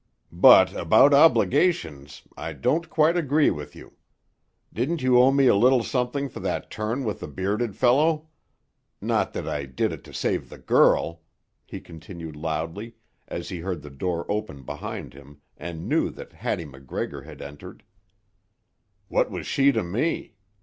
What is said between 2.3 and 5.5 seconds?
I don't quite agree with you. Didn't you owe me